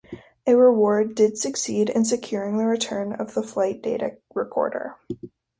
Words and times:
A 0.47 0.55
reward 0.55 1.13
did 1.13 1.37
succeed 1.37 1.87
in 1.91 2.05
securing 2.05 2.57
the 2.57 2.65
return 2.65 3.13
of 3.13 3.35
the 3.35 3.43
flight 3.43 3.83
data 3.83 4.17
recorder. 4.33 4.95